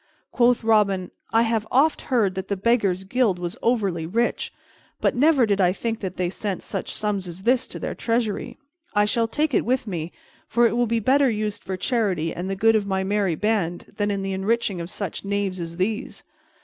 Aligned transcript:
Quoth 0.31 0.63
Robin, 0.63 1.11
"I 1.29 1.43
have 1.43 1.67
oft 1.69 2.01
heard 2.09 2.33
that 2.33 2.47
the 2.47 2.57
Beggars' 2.57 3.03
Guild 3.03 3.37
was 3.37 3.55
over 3.61 3.87
rich, 3.89 4.51
but 4.99 5.13
never 5.15 5.45
did 5.45 5.61
I 5.61 5.71
think 5.71 5.99
that 5.99 6.17
they 6.17 6.27
sent 6.27 6.63
such 6.63 6.91
sums 6.91 7.27
as 7.27 7.43
this 7.43 7.67
to 7.67 7.77
their 7.77 7.93
treasury. 7.93 8.57
I 8.95 9.05
shall 9.05 9.27
take 9.27 9.53
it 9.53 9.63
with 9.63 9.85
me, 9.85 10.11
for 10.47 10.65
it 10.65 10.75
will 10.75 10.87
be 10.87 10.99
better 10.99 11.29
used 11.29 11.63
for 11.63 11.77
charity 11.77 12.33
and 12.33 12.49
the 12.49 12.55
good 12.55 12.75
of 12.75 12.87
my 12.87 13.03
merry 13.03 13.35
band 13.35 13.93
than 13.97 14.09
in 14.09 14.23
the 14.23 14.33
enriching 14.33 14.81
of 14.81 14.89
such 14.89 15.23
knaves 15.23 15.59
as 15.59 15.77
these." 15.77 16.23